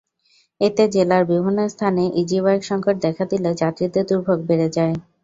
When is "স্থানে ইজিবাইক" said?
1.67-2.61